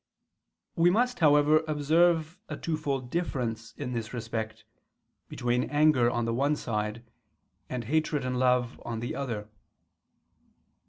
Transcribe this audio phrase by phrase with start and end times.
[0.75, 4.65] We must, however, observe a twofold difference in this respect,
[5.29, 7.03] between anger on the one side,
[7.69, 9.47] and hatred and love on the other.